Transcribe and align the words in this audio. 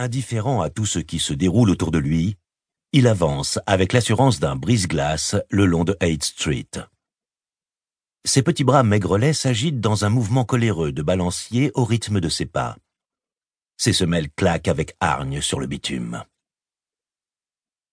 Indifférent 0.00 0.62
à 0.62 0.70
tout 0.70 0.86
ce 0.86 0.98
qui 0.98 1.18
se 1.18 1.34
déroule 1.34 1.68
autour 1.68 1.90
de 1.90 1.98
lui, 1.98 2.38
il 2.94 3.06
avance 3.06 3.58
avec 3.66 3.92
l'assurance 3.92 4.40
d'un 4.40 4.56
brise-glace 4.56 5.36
le 5.50 5.66
long 5.66 5.84
de 5.84 5.94
Haight 6.00 6.24
Street. 6.24 6.70
Ses 8.24 8.40
petits 8.40 8.64
bras 8.64 8.82
maigrelets 8.82 9.34
s'agitent 9.34 9.82
dans 9.82 10.06
un 10.06 10.08
mouvement 10.08 10.46
coléreux 10.46 10.90
de 10.90 11.02
balancier 11.02 11.70
au 11.74 11.84
rythme 11.84 12.18
de 12.18 12.30
ses 12.30 12.46
pas. 12.46 12.78
Ses 13.76 13.92
semelles 13.92 14.30
claquent 14.30 14.68
avec 14.68 14.96
hargne 15.00 15.42
sur 15.42 15.60
le 15.60 15.66
bitume. 15.66 16.24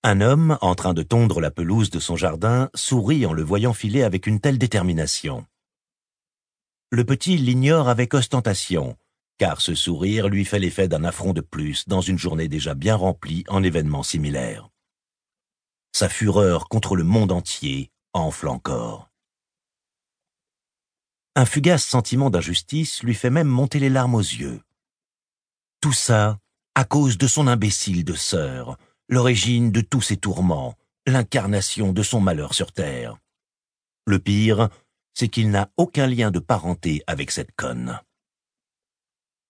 Un 0.01 0.21
homme, 0.21 0.57
en 0.61 0.75
train 0.75 0.93
de 0.93 1.03
tondre 1.03 1.41
la 1.41 1.51
pelouse 1.51 1.89
de 1.89 1.99
son 1.99 2.15
jardin, 2.15 2.69
sourit 2.73 3.25
en 3.25 3.33
le 3.33 3.43
voyant 3.43 3.73
filer 3.73 4.03
avec 4.03 4.27
une 4.27 4.39
telle 4.39 4.57
détermination. 4.57 5.45
Le 6.89 7.03
petit 7.03 7.35
l'ignore 7.35 7.89
avec 7.89 8.13
ostentation, 8.13 8.95
car 9.37 9.61
ce 9.61 9.75
sourire 9.75 10.29
lui 10.29 10.45
fait 10.45 10.59
l'effet 10.59 10.87
d'un 10.87 11.03
affront 11.03 11.33
de 11.33 11.41
plus 11.41 11.87
dans 11.87 12.01
une 12.01 12.17
journée 12.17 12.47
déjà 12.47 12.73
bien 12.73 12.95
remplie 12.95 13.43
en 13.47 13.63
événements 13.63 14.03
similaires. 14.03 14.69
Sa 15.93 16.09
fureur 16.09 16.69
contre 16.69 16.95
le 16.95 17.03
monde 17.03 17.31
entier 17.31 17.91
enfle 18.13 18.47
encore. 18.47 19.09
Un 21.35 21.45
fugace 21.45 21.85
sentiment 21.85 22.29
d'injustice 22.29 23.03
lui 23.03 23.13
fait 23.13 23.29
même 23.29 23.47
monter 23.47 23.79
les 23.79 23.89
larmes 23.89 24.15
aux 24.15 24.19
yeux. 24.19 24.61
Tout 25.81 25.93
ça 25.93 26.39
à 26.73 26.83
cause 26.83 27.17
de 27.17 27.27
son 27.27 27.47
imbécile 27.47 28.03
de 28.03 28.13
sœur, 28.13 28.77
l'origine 29.09 29.71
de 29.71 29.81
tous 29.81 30.01
ses 30.01 30.17
tourments, 30.17 30.75
l'incarnation 31.07 31.93
de 31.93 32.03
son 32.03 32.19
malheur 32.19 32.53
sur 32.53 32.71
terre. 32.71 33.17
Le 34.05 34.19
pire, 34.19 34.69
c'est 35.13 35.27
qu'il 35.27 35.49
n'a 35.49 35.71
aucun 35.77 36.05
lien 36.05 36.29
de 36.29 36.39
parenté 36.39 37.01
avec 37.07 37.31
cette 37.31 37.55
conne. 37.55 37.99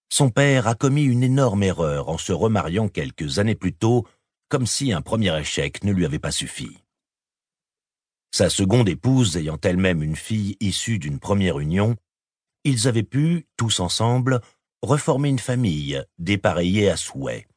Son 0.10 0.30
père 0.30 0.68
a 0.68 0.76
commis 0.76 1.04
une 1.04 1.24
énorme 1.24 1.64
erreur 1.64 2.10
en 2.10 2.18
se 2.18 2.32
remariant 2.32 2.88
quelques 2.88 3.40
années 3.40 3.56
plus 3.56 3.74
tôt, 3.74 4.08
comme 4.50 4.66
si 4.66 4.94
un 4.94 5.02
premier 5.02 5.38
échec 5.40 5.84
ne 5.84 5.92
lui 5.92 6.06
avait 6.06 6.20
pas 6.20 6.32
suffi. 6.32 6.78
Sa 8.32 8.50
seconde 8.50 8.90
épouse 8.90 9.38
ayant 9.38 9.58
elle-même 9.64 10.04
une 10.04 10.16
fille 10.16 10.58
issue 10.60 11.00
d'une 11.00 11.20
première 11.20 11.60
union, 11.60 11.96
ils 12.64 12.88
avaient 12.88 13.04
pu, 13.04 13.48
tous 13.58 13.80
ensemble, 13.80 14.42
reformer 14.82 15.30
une 15.30 15.40
famille, 15.40 16.04
dépareillée 16.20 16.90
à 16.90 16.98
souhait. 16.98 17.48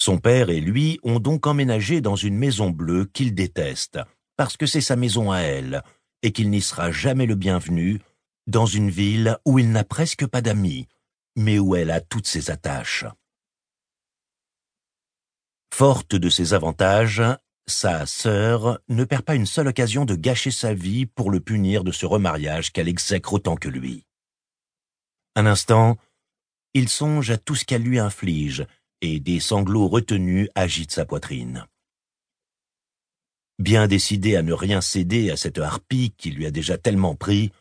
Son 0.00 0.18
père 0.18 0.50
et 0.50 0.60
lui 0.60 0.98
ont 1.02 1.20
donc 1.20 1.46
emménagé 1.46 2.00
dans 2.00 2.16
une 2.16 2.36
maison 2.36 2.70
bleue 2.70 3.06
qu'il 3.06 3.34
déteste, 3.34 3.98
parce 4.36 4.56
que 4.56 4.66
c'est 4.66 4.80
sa 4.80 4.96
maison 4.96 5.30
à 5.30 5.38
elle, 5.38 5.82
et 6.22 6.32
qu'il 6.32 6.50
n'y 6.50 6.60
sera 6.60 6.90
jamais 6.90 7.26
le 7.26 7.34
bienvenu, 7.34 8.00
dans 8.46 8.66
une 8.66 8.90
ville 8.90 9.38
où 9.44 9.58
il 9.58 9.70
n'a 9.70 9.84
presque 9.84 10.26
pas 10.26 10.40
d'amis, 10.40 10.86
mais 11.36 11.58
où 11.58 11.74
elle 11.74 11.90
a 11.90 12.00
toutes 12.00 12.26
ses 12.26 12.50
attaches. 12.50 13.04
Forte 15.72 16.14
de 16.14 16.28
ses 16.28 16.54
avantages, 16.54 17.22
sa 17.66 18.06
sœur 18.06 18.78
ne 18.88 19.04
perd 19.04 19.22
pas 19.22 19.34
une 19.34 19.46
seule 19.46 19.68
occasion 19.68 20.04
de 20.04 20.14
gâcher 20.14 20.50
sa 20.50 20.74
vie 20.74 21.06
pour 21.06 21.30
le 21.30 21.40
punir 21.40 21.82
de 21.82 21.92
ce 21.92 22.06
remariage 22.06 22.72
qu'elle 22.72 22.88
exècre 22.88 23.32
autant 23.32 23.56
que 23.56 23.68
lui. 23.68 24.04
Un 25.34 25.46
instant, 25.46 25.96
il 26.74 26.88
songe 26.88 27.30
à 27.30 27.38
tout 27.38 27.54
ce 27.54 27.64
qu'elle 27.64 27.82
lui 27.82 27.98
inflige, 27.98 28.66
et 29.00 29.20
des 29.20 29.40
sanglots 29.40 29.88
retenus 29.88 30.48
agitent 30.54 30.92
sa 30.92 31.04
poitrine. 31.04 31.66
Bien 33.58 33.86
décidé 33.86 34.36
à 34.36 34.42
ne 34.42 34.52
rien 34.52 34.80
céder 34.80 35.30
à 35.30 35.36
cette 35.36 35.58
harpie 35.58 36.12
qui 36.16 36.30
lui 36.30 36.46
a 36.46 36.50
déjà 36.50 36.78
tellement 36.78 37.14
pris, 37.14 37.52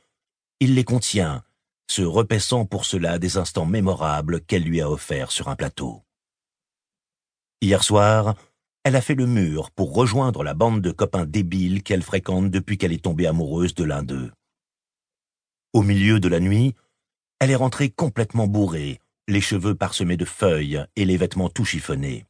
il 0.64 0.76
les 0.76 0.86
contient, 0.86 1.44
se 1.92 2.04
repaissant 2.04 2.66
pour 2.66 2.86
cela 2.86 3.20
des 3.20 3.36
instants 3.36 3.66
mémorables 3.66 4.40
qu'elle 4.40 4.64
lui 4.64 4.80
a 4.80 4.90
offerts 4.90 5.34
sur 5.34 5.50
un 5.50 5.58
plateau. 5.58 6.04
Hier 7.60 7.84
soir, 7.84 8.36
elle 8.86 8.96
a 8.96 9.02
fait 9.02 9.16
le 9.16 9.26
mur 9.26 9.72
pour 9.72 9.94
rejoindre 9.94 10.42
la 10.42 10.54
bande 10.54 10.80
de 10.80 10.92
copains 10.92 11.26
débiles 11.26 11.84
qu'elle 11.84 12.02
fréquente 12.02 12.50
depuis 12.50 12.78
qu'elle 12.78 12.94
est 12.94 13.04
tombée 13.04 13.28
amoureuse 13.28 13.76
de 13.76 13.84
l'un 13.84 14.04
d'eux. 14.04 14.32
Au 15.74 15.82
milieu 15.82 16.22
de 16.22 16.30
la 16.30 16.40
nuit, 16.40 16.76
elle 17.40 17.52
est 17.52 17.56
rentrée 17.56 17.90
complètement 17.90 18.48
bourrée, 18.48 19.02
les 19.28 19.42
cheveux 19.42 19.76
parsemés 19.76 20.16
de 20.16 20.24
feuilles 20.24 20.86
et 20.96 21.04
les 21.04 21.18
vêtements 21.18 21.50
tout 21.50 21.66
chiffonnés. 21.66 22.26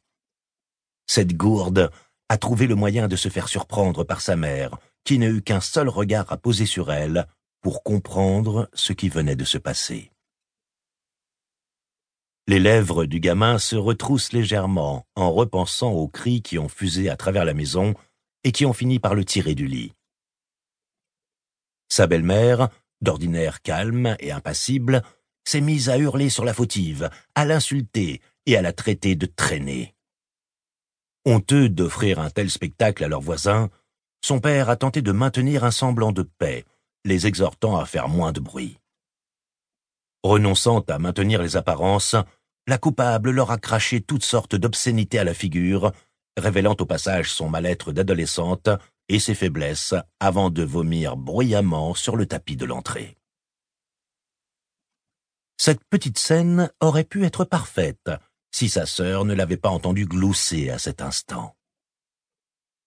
Cette 1.06 1.36
gourde 1.36 1.88
a 2.28 2.36
trouvé 2.36 2.66
le 2.66 2.74
moyen 2.74 3.06
de 3.06 3.14
se 3.14 3.28
faire 3.28 3.46
surprendre 3.46 4.02
par 4.02 4.20
sa 4.20 4.34
mère, 4.34 4.76
qui 5.04 5.20
n'a 5.20 5.28
eu 5.28 5.40
qu'un 5.40 5.60
seul 5.60 5.88
regard 5.88 6.32
à 6.32 6.36
poser 6.36 6.66
sur 6.66 6.90
elle 6.90 7.28
pour 7.64 7.82
comprendre 7.82 8.68
ce 8.74 8.92
qui 8.92 9.08
venait 9.08 9.36
de 9.36 9.44
se 9.44 9.56
passer. 9.56 10.12
Les 12.46 12.60
lèvres 12.60 13.06
du 13.06 13.20
gamin 13.20 13.58
se 13.58 13.74
retroussent 13.74 14.34
légèrement 14.34 15.06
en 15.16 15.32
repensant 15.32 15.90
aux 15.90 16.06
cris 16.06 16.42
qui 16.42 16.58
ont 16.58 16.68
fusé 16.68 17.08
à 17.08 17.16
travers 17.16 17.46
la 17.46 17.54
maison 17.54 17.94
et 18.44 18.52
qui 18.52 18.66
ont 18.66 18.74
fini 18.74 18.98
par 18.98 19.14
le 19.14 19.24
tirer 19.24 19.54
du 19.54 19.66
lit. 19.66 19.94
Sa 21.88 22.06
belle-mère, 22.06 22.68
d'ordinaire 23.00 23.62
calme 23.62 24.14
et 24.20 24.30
impassible, 24.30 25.02
s'est 25.44 25.62
mise 25.62 25.88
à 25.88 25.96
hurler 25.96 26.28
sur 26.28 26.44
la 26.44 26.52
fautive, 26.52 27.08
à 27.34 27.46
l'insulter 27.46 28.20
et 28.44 28.58
à 28.58 28.62
la 28.62 28.74
traiter 28.74 29.16
de 29.16 29.24
traînée. 29.24 29.94
Honteux 31.24 31.70
d'offrir 31.70 32.18
un 32.18 32.28
tel 32.28 32.50
spectacle 32.50 33.04
à 33.04 33.08
leurs 33.08 33.22
voisins, 33.22 33.70
son 34.22 34.38
père 34.38 34.68
a 34.68 34.76
tenté 34.76 35.00
de 35.00 35.12
maintenir 35.12 35.64
un 35.64 35.70
semblant 35.70 36.12
de 36.12 36.22
paix, 36.22 36.66
les 37.04 37.26
exhortant 37.26 37.76
à 37.76 37.86
faire 37.86 38.08
moins 38.08 38.32
de 38.32 38.40
bruit. 38.40 38.78
Renonçant 40.22 40.80
à 40.80 40.98
maintenir 40.98 41.42
les 41.42 41.56
apparences, 41.56 42.16
la 42.66 42.78
coupable 42.78 43.30
leur 43.30 43.50
a 43.50 43.58
craché 43.58 44.00
toutes 44.00 44.24
sortes 44.24 44.54
d'obscénités 44.54 45.18
à 45.18 45.24
la 45.24 45.34
figure, 45.34 45.92
révélant 46.36 46.76
au 46.78 46.86
passage 46.86 47.30
son 47.30 47.48
mal-être 47.48 47.92
d'adolescente 47.92 48.70
et 49.08 49.18
ses 49.20 49.34
faiblesses 49.34 49.94
avant 50.20 50.50
de 50.50 50.62
vomir 50.62 51.16
bruyamment 51.16 51.94
sur 51.94 52.16
le 52.16 52.26
tapis 52.26 52.56
de 52.56 52.64
l'entrée. 52.64 53.16
Cette 55.58 55.84
petite 55.84 56.18
scène 56.18 56.70
aurait 56.80 57.04
pu 57.04 57.24
être 57.24 57.44
parfaite 57.44 58.10
si 58.50 58.68
sa 58.68 58.86
sœur 58.86 59.24
ne 59.24 59.34
l'avait 59.34 59.56
pas 59.56 59.68
entendu 59.68 60.06
glousser 60.06 60.70
à 60.70 60.78
cet 60.78 61.02
instant. 61.02 61.56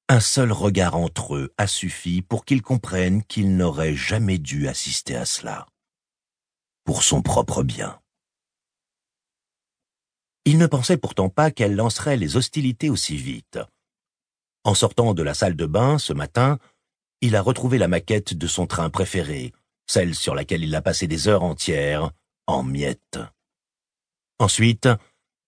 Un 0.09 0.21
seul 0.21 0.53
regard 0.53 0.95
entre 0.95 1.35
eux 1.35 1.53
a 1.57 1.67
suffi 1.67 2.21
pour 2.21 2.45
qu'ils 2.45 2.61
comprennent 2.61 3.23
qu'ils 3.25 3.57
n'auraient 3.57 3.95
jamais 3.95 4.37
dû 4.37 4.69
assister 4.69 5.17
à 5.17 5.25
cela. 5.25 5.67
Pour 6.85 7.03
son 7.03 7.21
propre 7.21 7.61
bien. 7.61 7.99
Il 10.45 10.59
ne 10.59 10.65
pensait 10.65 10.95
pourtant 10.95 11.27
pas 11.27 11.51
qu'elle 11.51 11.75
lancerait 11.75 12.15
les 12.15 12.37
hostilités 12.37 12.89
aussi 12.89 13.17
vite. 13.17 13.59
En 14.63 14.73
sortant 14.75 15.13
de 15.13 15.23
la 15.23 15.33
salle 15.33 15.57
de 15.57 15.65
bain 15.65 15.97
ce 15.97 16.13
matin, 16.13 16.57
il 17.19 17.35
a 17.35 17.41
retrouvé 17.41 17.77
la 17.77 17.89
maquette 17.89 18.33
de 18.33 18.47
son 18.47 18.65
train 18.65 18.89
préféré, 18.89 19.51
celle 19.87 20.15
sur 20.15 20.35
laquelle 20.35 20.63
il 20.63 20.73
a 20.73 20.81
passé 20.81 21.07
des 21.07 21.27
heures 21.27 21.43
entières, 21.43 22.11
en 22.45 22.63
miettes. 22.63 23.19
Ensuite, 24.39 24.87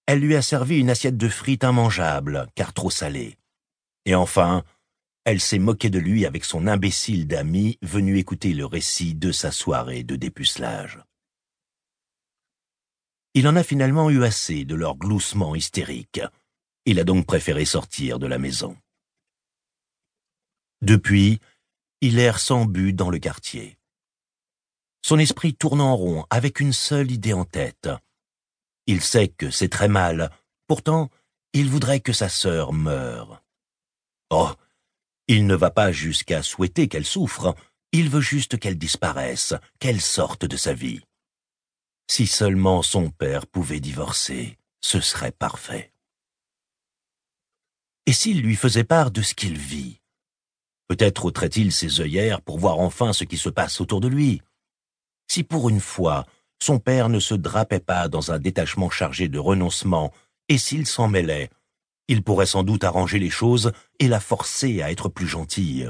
elle 0.05 0.19
lui 0.19 0.35
a 0.35 0.41
servi 0.41 0.79
une 0.79 0.89
assiette 0.89 1.15
de 1.15 1.29
frites 1.29 1.63
immangeables, 1.63 2.47
car 2.55 2.73
trop 2.73 2.89
salée. 2.89 3.38
Et 4.09 4.15
enfin, 4.15 4.63
elle 5.23 5.39
s'est 5.39 5.59
moquée 5.59 5.91
de 5.91 5.99
lui 5.99 6.25
avec 6.25 6.43
son 6.43 6.65
imbécile 6.65 7.27
d'ami 7.27 7.77
venu 7.83 8.17
écouter 8.17 8.55
le 8.55 8.65
récit 8.65 9.13
de 9.13 9.31
sa 9.31 9.51
soirée 9.51 10.01
de 10.01 10.15
dépucelage. 10.15 10.99
Il 13.35 13.47
en 13.47 13.55
a 13.55 13.61
finalement 13.61 14.09
eu 14.09 14.23
assez 14.23 14.65
de 14.65 14.73
leur 14.73 14.97
gloussement 14.97 15.53
hystérique. 15.53 16.21
Il 16.85 16.99
a 16.99 17.03
donc 17.03 17.27
préféré 17.27 17.65
sortir 17.65 18.17
de 18.17 18.25
la 18.25 18.39
maison. 18.39 18.75
Depuis, 20.81 21.39
il 22.01 22.17
erre 22.17 22.39
sans 22.39 22.65
but 22.65 22.93
dans 22.93 23.11
le 23.11 23.19
quartier. 23.19 23.77
Son 25.03 25.19
esprit 25.19 25.53
tourne 25.53 25.81
en 25.81 25.95
rond 25.95 26.25
avec 26.31 26.59
une 26.59 26.73
seule 26.73 27.11
idée 27.11 27.33
en 27.33 27.45
tête. 27.45 27.89
Il 28.87 29.01
sait 29.01 29.27
que 29.27 29.51
c'est 29.51 29.69
très 29.69 29.87
mal, 29.87 30.31
pourtant 30.65 31.11
il 31.53 31.69
voudrait 31.69 31.99
que 31.99 32.11
sa 32.11 32.27
sœur 32.27 32.73
meure. 32.73 33.43
Oh, 34.29 34.51
il 35.27 35.47
ne 35.47 35.55
va 35.55 35.71
pas 35.71 35.91
jusqu'à 35.91 36.43
souhaiter 36.43 36.87
qu'elle 36.87 37.05
souffre, 37.05 37.55
il 37.91 38.09
veut 38.09 38.21
juste 38.21 38.59
qu'elle 38.59 38.77
disparaisse, 38.77 39.53
qu'elle 39.79 40.01
sorte 40.01 40.45
de 40.45 40.57
sa 40.57 40.73
vie. 40.73 41.01
Si 42.07 42.27
seulement 42.27 42.81
son 42.81 43.09
père 43.09 43.47
pouvait 43.47 43.79
divorcer, 43.79 44.57
ce 44.81 44.99
serait 44.99 45.31
parfait. 45.31 45.91
Et 48.05 48.13
s'il 48.13 48.41
lui 48.41 48.55
faisait 48.55 48.83
part 48.83 49.11
de 49.11 49.21
ce 49.21 49.35
qu'il 49.35 49.57
vit? 49.57 50.01
Peut-être 50.87 51.25
ôterait-il 51.25 51.71
ses 51.71 52.01
œillères 52.01 52.41
pour 52.41 52.57
voir 52.57 52.79
enfin 52.79 53.13
ce 53.13 53.23
qui 53.23 53.37
se 53.37 53.49
passe 53.49 53.79
autour 53.81 54.01
de 54.01 54.07
lui. 54.07 54.41
Si 55.27 55.43
pour 55.43 55.69
une 55.69 55.79
fois, 55.79 56.25
son 56.61 56.79
père 56.79 57.09
ne 57.09 57.19
se 57.19 57.35
drapait 57.35 57.79
pas 57.79 58.07
dans 58.07 58.31
un 58.31 58.39
détachement 58.39 58.89
chargé 58.89 59.27
de 59.27 59.37
renoncement, 59.37 60.11
et 60.47 60.57
s'il 60.57 60.87
s'en 60.87 61.07
mêlait, 61.07 61.51
il 62.09 62.23
pourrait 62.23 62.47
sans 62.47 62.63
doute 62.63 62.83
arranger 62.83 63.19
les 63.19 63.29
choses 63.29 63.71
et 63.99 64.07
la 64.07 64.19
forcer 64.19 64.81
à 64.81 64.91
être 64.91 65.09
plus 65.09 65.27
gentille. 65.27 65.89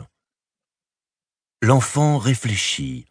L'enfant 1.61 2.17
réfléchit, 2.17 3.05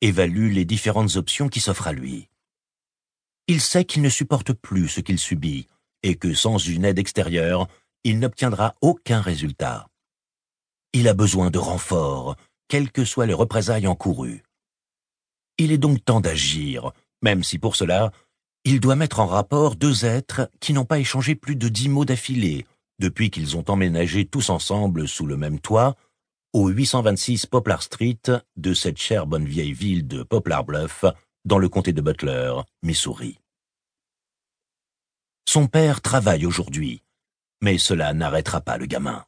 évalue 0.00 0.50
les 0.50 0.64
différentes 0.64 1.16
options 1.16 1.48
qui 1.48 1.60
s'offrent 1.60 1.88
à 1.88 1.92
lui. 1.92 2.30
Il 3.48 3.60
sait 3.60 3.84
qu'il 3.84 4.00
ne 4.00 4.08
supporte 4.08 4.54
plus 4.54 4.88
ce 4.88 5.00
qu'il 5.00 5.18
subit 5.18 5.68
et 6.02 6.14
que 6.16 6.32
sans 6.32 6.56
une 6.56 6.86
aide 6.86 6.98
extérieure, 6.98 7.68
il 8.02 8.18
n'obtiendra 8.18 8.74
aucun 8.80 9.20
résultat. 9.20 9.88
Il 10.94 11.06
a 11.06 11.14
besoin 11.14 11.50
de 11.50 11.58
renforts, 11.58 12.34
quelles 12.68 12.90
que 12.90 13.04
soient 13.04 13.26
les 13.26 13.34
représailles 13.34 13.86
encourues. 13.86 14.42
Il 15.58 15.70
est 15.70 15.78
donc 15.78 16.02
temps 16.02 16.20
d'agir, 16.20 16.92
même 17.20 17.42
si 17.42 17.58
pour 17.58 17.76
cela, 17.76 18.10
il 18.64 18.80
doit 18.80 18.96
mettre 18.96 19.20
en 19.20 19.26
rapport 19.26 19.76
deux 19.76 20.06
êtres 20.06 20.50
qui 20.58 20.72
n'ont 20.72 20.86
pas 20.86 20.98
échangé 20.98 21.34
plus 21.34 21.56
de 21.56 21.68
dix 21.68 21.88
mots 21.88 22.06
d'affilée 22.06 22.66
depuis 22.98 23.30
qu'ils 23.30 23.56
ont 23.56 23.64
emménagé 23.68 24.24
tous 24.24 24.48
ensemble 24.50 25.06
sous 25.06 25.26
le 25.26 25.36
même 25.36 25.60
toit 25.60 25.96
au 26.54 26.68
826 26.68 27.46
Poplar 27.46 27.82
Street 27.82 28.20
de 28.56 28.74
cette 28.74 28.98
chère 28.98 29.26
bonne 29.26 29.44
vieille 29.44 29.72
ville 29.72 30.06
de 30.06 30.22
Poplar 30.22 30.64
Bluff 30.64 31.04
dans 31.44 31.58
le 31.58 31.68
comté 31.68 31.92
de 31.92 32.00
Butler, 32.00 32.54
Missouri. 32.82 33.38
Son 35.46 35.66
père 35.66 36.00
travaille 36.00 36.46
aujourd'hui, 36.46 37.02
mais 37.60 37.76
cela 37.76 38.14
n'arrêtera 38.14 38.60
pas 38.60 38.78
le 38.78 38.86
gamin. 38.86 39.24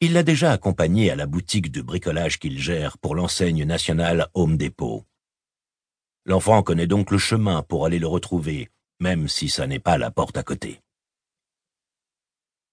Il 0.00 0.14
l'a 0.14 0.22
déjà 0.22 0.52
accompagné 0.52 1.10
à 1.10 1.16
la 1.16 1.26
boutique 1.26 1.70
de 1.70 1.82
bricolage 1.82 2.38
qu'il 2.38 2.58
gère 2.58 2.96
pour 2.98 3.14
l'enseigne 3.14 3.64
nationale 3.64 4.28
Home 4.34 4.56
Depot. 4.56 5.04
L'enfant 6.24 6.62
connaît 6.62 6.86
donc 6.86 7.10
le 7.10 7.18
chemin 7.18 7.62
pour 7.62 7.84
aller 7.84 7.98
le 7.98 8.06
retrouver, 8.06 8.70
même 9.00 9.28
si 9.28 9.48
ça 9.48 9.66
n'est 9.66 9.80
pas 9.80 9.98
la 9.98 10.10
porte 10.10 10.36
à 10.36 10.42
côté. 10.42 10.80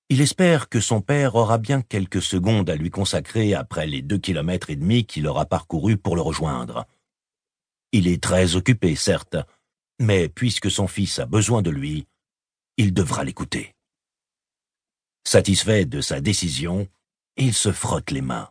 Il 0.09 0.21
espère 0.21 0.69
que 0.69 0.79
son 0.79 1.01
père 1.01 1.35
aura 1.35 1.57
bien 1.59 1.81
quelques 1.81 2.21
secondes 2.21 2.69
à 2.69 2.75
lui 2.75 2.89
consacrer 2.89 3.53
après 3.53 3.85
les 3.85 4.01
deux 4.01 4.17
kilomètres 4.17 4.69
et 4.69 4.75
demi 4.75 5.05
qu'il 5.05 5.27
aura 5.27 5.45
parcourus 5.45 5.97
pour 5.97 6.15
le 6.15 6.21
rejoindre. 6.21 6.87
Il 7.91 8.07
est 8.07 8.21
très 8.21 8.55
occupé, 8.55 8.95
certes, 8.95 9.37
mais 9.99 10.29
puisque 10.29 10.71
son 10.71 10.87
fils 10.87 11.19
a 11.19 11.25
besoin 11.25 11.61
de 11.61 11.69
lui, 11.69 12.07
il 12.77 12.93
devra 12.93 13.23
l'écouter. 13.23 13.75
Satisfait 15.23 15.85
de 15.85 16.01
sa 16.01 16.21
décision, 16.21 16.87
il 17.37 17.53
se 17.53 17.71
frotte 17.71 18.09
les 18.09 18.21
mains. 18.21 18.49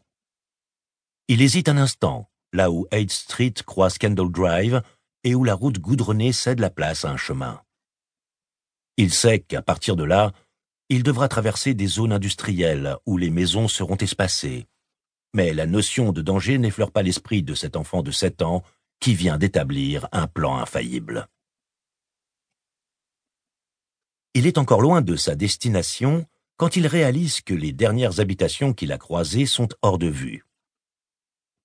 Il 1.26 1.42
hésite 1.42 1.68
un 1.68 1.76
instant, 1.76 2.30
là 2.52 2.70
où 2.70 2.86
8 2.92 3.10
Street 3.10 3.54
croise 3.66 3.98
Kendall 3.98 4.30
Drive 4.30 4.82
et 5.24 5.34
où 5.34 5.44
la 5.44 5.54
route 5.54 5.78
goudronnée 5.78 6.32
cède 6.32 6.60
la 6.60 6.70
place 6.70 7.04
à 7.04 7.10
un 7.10 7.16
chemin. 7.16 7.60
Il 8.96 9.12
sait 9.12 9.40
qu'à 9.40 9.62
partir 9.62 9.96
de 9.96 10.04
là, 10.04 10.32
il 10.88 11.02
devra 11.02 11.28
traverser 11.28 11.74
des 11.74 11.86
zones 11.86 12.12
industrielles 12.12 12.96
où 13.06 13.16
les 13.16 13.30
maisons 13.30 13.68
seront 13.68 13.96
espacées. 13.96 14.66
Mais 15.34 15.52
la 15.52 15.66
notion 15.66 16.12
de 16.12 16.22
danger 16.22 16.58
n'effleure 16.58 16.90
pas 16.90 17.02
l'esprit 17.02 17.42
de 17.42 17.54
cet 17.54 17.76
enfant 17.76 18.02
de 18.02 18.10
sept 18.10 18.42
ans 18.42 18.62
qui 19.00 19.14
vient 19.14 19.38
d'établir 19.38 20.08
un 20.12 20.26
plan 20.26 20.56
infaillible. 20.56 21.28
Il 24.34 24.46
est 24.46 24.58
encore 24.58 24.80
loin 24.80 25.02
de 25.02 25.16
sa 25.16 25.34
destination 25.34 26.26
quand 26.56 26.76
il 26.76 26.86
réalise 26.86 27.40
que 27.40 27.54
les 27.54 27.72
dernières 27.72 28.20
habitations 28.20 28.72
qu'il 28.72 28.92
a 28.92 28.98
croisées 28.98 29.46
sont 29.46 29.68
hors 29.82 29.98
de 29.98 30.08
vue. 30.08 30.44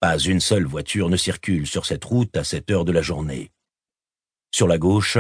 Pas 0.04 0.20
une 0.20 0.42
seule 0.42 0.66
voiture 0.66 1.08
ne 1.08 1.16
circule 1.16 1.66
sur 1.66 1.86
cette 1.86 2.04
route 2.04 2.36
à 2.36 2.44
cette 2.44 2.70
heure 2.70 2.84
de 2.84 2.92
la 2.92 3.02
journée. 3.02 3.54
Sur 4.54 4.68
la 4.68 4.78
gauche, 4.78 5.18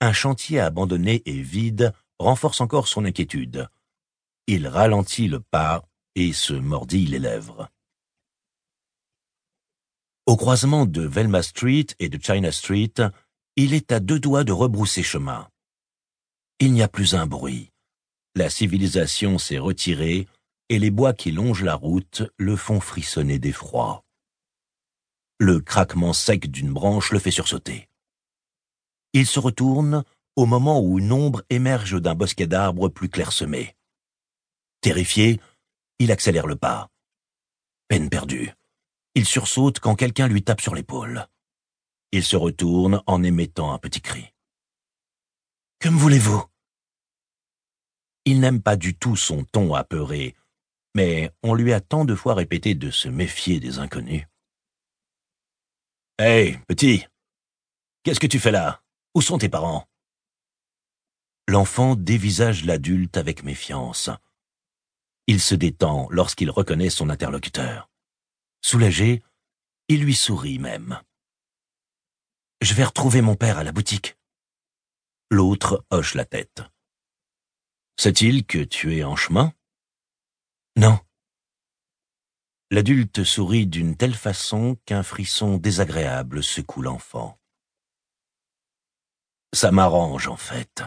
un 0.00 0.12
chantier 0.12 0.58
abandonné 0.58 1.22
et 1.24 1.40
vide 1.40 1.92
renforce 2.18 2.60
encore 2.60 2.88
son 2.88 3.04
inquiétude. 3.04 3.68
Il 4.48 4.66
ralentit 4.66 5.28
le 5.28 5.38
pas 5.38 5.84
et 6.16 6.32
se 6.32 6.52
mordit 6.52 7.06
les 7.06 7.20
lèvres. 7.20 7.68
Au 10.26 10.36
croisement 10.36 10.84
de 10.84 11.02
Velma 11.02 11.44
Street 11.44 11.86
et 12.00 12.08
de 12.08 12.20
China 12.20 12.50
Street, 12.50 12.94
il 13.54 13.72
est 13.72 13.92
à 13.92 14.00
deux 14.00 14.18
doigts 14.18 14.42
de 14.42 14.50
rebrousser 14.50 15.04
chemin. 15.04 15.48
Il 16.58 16.72
n'y 16.72 16.82
a 16.82 16.88
plus 16.88 17.14
un 17.14 17.28
bruit. 17.28 17.70
La 18.34 18.50
civilisation 18.50 19.38
s'est 19.38 19.58
retirée 19.58 20.26
et 20.70 20.80
les 20.80 20.90
bois 20.90 21.12
qui 21.12 21.30
longent 21.30 21.62
la 21.62 21.76
route 21.76 22.24
le 22.36 22.56
font 22.56 22.80
frissonner 22.80 23.38
d'effroi. 23.38 24.04
Le 25.40 25.60
craquement 25.60 26.12
sec 26.12 26.50
d'une 26.50 26.72
branche 26.72 27.12
le 27.12 27.20
fait 27.20 27.30
sursauter. 27.30 27.88
Il 29.12 29.24
se 29.24 29.38
retourne 29.38 30.04
au 30.34 30.46
moment 30.46 30.80
où 30.80 30.98
une 30.98 31.12
ombre 31.12 31.44
émerge 31.48 32.00
d'un 32.00 32.16
bosquet 32.16 32.48
d'arbres 32.48 32.88
plus 32.88 33.08
clairsemé. 33.08 33.76
Terrifié, 34.80 35.40
il 36.00 36.10
accélère 36.10 36.48
le 36.48 36.56
pas. 36.56 36.90
Peine 37.86 38.10
perdue. 38.10 38.52
Il 39.14 39.26
sursaute 39.26 39.78
quand 39.78 39.94
quelqu'un 39.94 40.26
lui 40.26 40.42
tape 40.42 40.60
sur 40.60 40.74
l'épaule. 40.74 41.26
Il 42.10 42.24
se 42.24 42.36
retourne 42.36 43.02
en 43.06 43.22
émettant 43.22 43.72
un 43.72 43.78
petit 43.78 44.00
cri. 44.00 44.32
Que 45.78 45.88
me 45.88 45.98
voulez-vous? 45.98 46.44
Il 48.24 48.40
n'aime 48.40 48.60
pas 48.60 48.76
du 48.76 48.96
tout 48.96 49.14
son 49.14 49.44
ton 49.44 49.72
apeuré, 49.74 50.34
mais 50.96 51.30
on 51.44 51.54
lui 51.54 51.72
a 51.72 51.80
tant 51.80 52.04
de 52.04 52.16
fois 52.16 52.34
répété 52.34 52.74
de 52.74 52.90
se 52.90 53.08
méfier 53.08 53.60
des 53.60 53.78
inconnus. 53.78 54.26
Hey, 56.20 56.58
petit, 56.66 57.06
qu'est-ce 58.02 58.18
que 58.18 58.26
tu 58.26 58.40
fais 58.40 58.50
là? 58.50 58.82
Où 59.14 59.22
sont 59.22 59.38
tes 59.38 59.48
parents? 59.48 59.86
L'enfant 61.46 61.94
dévisage 61.94 62.64
l'adulte 62.64 63.16
avec 63.16 63.44
méfiance. 63.44 64.10
Il 65.28 65.40
se 65.40 65.54
détend 65.54 66.08
lorsqu'il 66.10 66.50
reconnaît 66.50 66.90
son 66.90 67.08
interlocuteur. 67.08 67.88
Soulagé, 68.62 69.22
il 69.86 70.02
lui 70.02 70.16
sourit 70.16 70.58
même. 70.58 71.00
Je 72.62 72.74
vais 72.74 72.82
retrouver 72.82 73.20
mon 73.20 73.36
père 73.36 73.58
à 73.58 73.62
la 73.62 73.70
boutique. 73.70 74.18
L'autre 75.30 75.86
hoche 75.90 76.14
la 76.14 76.24
tête. 76.24 76.62
Sait-il 77.96 78.44
que 78.44 78.64
tu 78.64 78.96
es 78.96 79.04
en 79.04 79.14
chemin? 79.14 79.52
Non. 80.74 80.98
L'adulte 82.70 83.24
sourit 83.24 83.66
d'une 83.66 83.96
telle 83.96 84.14
façon 84.14 84.76
qu'un 84.84 85.02
frisson 85.02 85.56
désagréable 85.56 86.42
secoue 86.42 86.82
l'enfant. 86.82 87.38
Ça 89.54 89.72
m'arrange, 89.72 90.28
en 90.28 90.36
fait. 90.36 90.82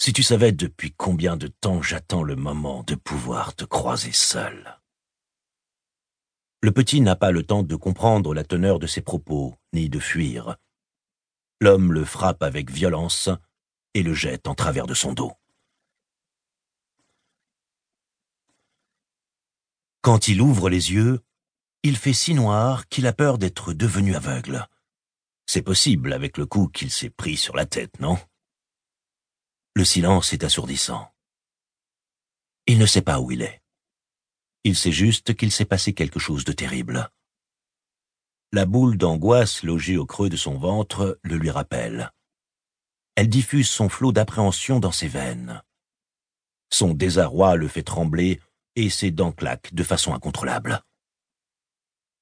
Si 0.00 0.14
tu 0.14 0.22
savais 0.22 0.52
depuis 0.52 0.92
combien 0.92 1.36
de 1.36 1.48
temps 1.48 1.82
j'attends 1.82 2.22
le 2.22 2.36
moment 2.36 2.82
de 2.82 2.94
pouvoir 2.94 3.54
te 3.54 3.66
croiser 3.66 4.12
seul. 4.12 4.80
Le 6.62 6.72
petit 6.72 7.02
n'a 7.02 7.14
pas 7.14 7.30
le 7.30 7.42
temps 7.42 7.62
de 7.62 7.76
comprendre 7.76 8.32
la 8.32 8.42
teneur 8.42 8.78
de 8.78 8.86
ses 8.86 9.02
propos, 9.02 9.54
ni 9.74 9.90
de 9.90 10.00
fuir. 10.00 10.56
L'homme 11.60 11.92
le 11.92 12.06
frappe 12.06 12.42
avec 12.42 12.70
violence 12.70 13.28
et 13.92 14.02
le 14.02 14.14
jette 14.14 14.48
en 14.48 14.54
travers 14.54 14.86
de 14.86 14.94
son 14.94 15.12
dos. 15.12 15.32
Quand 20.04 20.28
il 20.28 20.42
ouvre 20.42 20.68
les 20.68 20.92
yeux, 20.92 21.24
il 21.82 21.96
fait 21.96 22.12
si 22.12 22.34
noir 22.34 22.88
qu'il 22.88 23.06
a 23.06 23.14
peur 23.14 23.38
d'être 23.38 23.72
devenu 23.72 24.14
aveugle. 24.14 24.68
C'est 25.46 25.62
possible 25.62 26.12
avec 26.12 26.36
le 26.36 26.44
coup 26.44 26.68
qu'il 26.68 26.90
s'est 26.90 27.08
pris 27.08 27.38
sur 27.38 27.56
la 27.56 27.64
tête, 27.64 28.00
non? 28.00 28.18
Le 29.72 29.82
silence 29.82 30.34
est 30.34 30.44
assourdissant. 30.44 31.10
Il 32.66 32.78
ne 32.78 32.84
sait 32.84 33.00
pas 33.00 33.18
où 33.18 33.30
il 33.30 33.40
est. 33.40 33.62
Il 34.64 34.76
sait 34.76 34.92
juste 34.92 35.34
qu'il 35.36 35.50
s'est 35.50 35.64
passé 35.64 35.94
quelque 35.94 36.20
chose 36.20 36.44
de 36.44 36.52
terrible. 36.52 37.08
La 38.52 38.66
boule 38.66 38.98
d'angoisse 38.98 39.62
logée 39.62 39.96
au 39.96 40.04
creux 40.04 40.28
de 40.28 40.36
son 40.36 40.58
ventre 40.58 41.18
le 41.22 41.36
lui 41.36 41.48
rappelle. 41.48 42.12
Elle 43.14 43.30
diffuse 43.30 43.70
son 43.70 43.88
flot 43.88 44.12
d'appréhension 44.12 44.80
dans 44.80 44.92
ses 44.92 45.08
veines. 45.08 45.62
Son 46.68 46.92
désarroi 46.92 47.56
le 47.56 47.68
fait 47.68 47.82
trembler 47.82 48.42
et 48.76 48.90
ses 48.90 49.10
dents 49.10 49.32
claquent 49.32 49.74
de 49.74 49.82
façon 49.82 50.14
incontrôlable. 50.14 50.82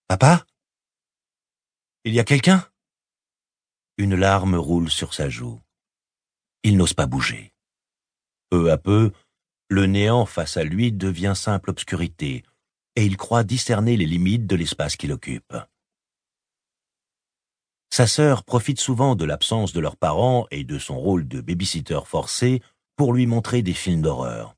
Papa? 0.09 0.45
Il 2.05 2.15
y 2.15 2.21
a 2.21 2.25
quelqu'un? 2.25 2.67
Une 3.97 4.15
larme 4.15 4.57
roule 4.57 4.91
sur 4.91 5.15
sa 5.15 5.29
joue. 5.29 5.61
Il 6.63 6.77
n'ose 6.77 6.95
pas 6.95 7.07
bouger. 7.07 7.53
Peu 8.51 8.71
à 8.71 8.79
peu, 8.79 9.13
le 9.69 9.87
néant 9.87 10.27
face 10.27 10.57
à 10.57 10.65
lui 10.65 10.93
devient 10.93 11.35
simple 11.35 11.71
obscurité, 11.71 12.43
et 12.97 13.07
il 13.07 13.17
croit 13.17 13.45
discerner 13.45 13.97
les 13.97 14.07
limites 14.07 14.47
de 14.47 14.57
l'espace 14.57 14.97
qu'il 14.97 15.13
occupe. 15.13 15.57
Sa 17.91 18.07
sœur 18.07 18.45
profite 18.45 18.81
souvent 18.81 19.17
de 19.17 19.25
l'absence 19.25 19.73
de 19.73 19.81
leurs 19.81 19.97
parents 19.97 20.47
et 20.51 20.65
de 20.65 20.79
son 20.79 20.99
rôle 20.99 21.29
de 21.29 21.41
babysitter 21.41 22.01
forcé 22.07 22.63
pour 22.97 23.13
lui 23.13 23.27
montrer 23.27 23.63
des 23.63 23.75
films 23.75 24.03
d'horreur. 24.03 24.57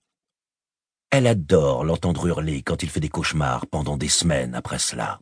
Elle 1.11 1.27
adore 1.27 1.85
l'entendre 1.85 2.27
hurler 2.27 2.63
quand 2.63 2.83
il 2.83 2.91
fait 2.91 3.01
des 3.01 3.09
cauchemars 3.09 3.67
pendant 3.67 3.97
des 3.97 4.09
semaines 4.09 4.55
après 4.55 4.79
cela. 4.79 5.21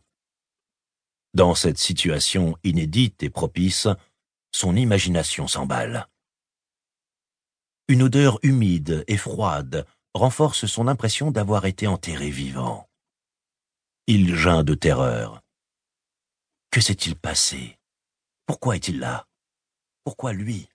Dans 1.33 1.55
cette 1.55 1.77
situation 1.77 2.57
inédite 2.63 3.23
et 3.23 3.29
propice, 3.29 3.87
son 4.51 4.75
imagination 4.75 5.47
s'emballe. 5.47 6.07
Une 7.87 8.03
odeur 8.03 8.39
humide 8.43 9.03
et 9.07 9.17
froide 9.17 9.85
renforce 10.13 10.67
son 10.67 10.87
impression 10.87 11.31
d'avoir 11.31 11.65
été 11.65 11.87
enterré 11.87 12.29
vivant. 12.29 12.87
Il 14.07 14.35
geint 14.35 14.63
de 14.63 14.75
terreur. 14.75 15.41
Que 16.71 16.81
s'est-il 16.81 17.15
passé? 17.15 17.77
Pourquoi 18.45 18.75
est-il 18.75 18.99
là? 18.99 19.25
Pourquoi 20.03 20.33
lui? 20.33 20.69